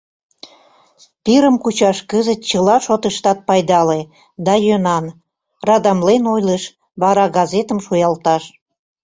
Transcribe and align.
Пирым 1.23 1.55
кучаш 1.63 1.97
кызыт 2.11 2.39
чыла 2.49 2.77
шотыштат 2.85 3.39
пайдале 3.47 4.01
да 4.45 4.53
йӧнан,— 4.65 5.05
радамлен 5.67 6.23
ойлыш, 6.33 6.63
вара 7.01 7.25
газетым 7.37 7.79
шуялташ. 7.85 8.43